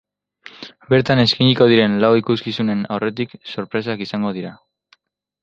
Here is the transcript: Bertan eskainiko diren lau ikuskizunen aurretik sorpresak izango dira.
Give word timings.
Bertan 0.93 1.21
eskainiko 1.23 1.67
diren 1.73 1.99
lau 2.05 2.09
ikuskizunen 2.21 2.81
aurretik 2.97 3.37
sorpresak 3.53 4.03
izango 4.09 4.35
dira. 4.41 4.57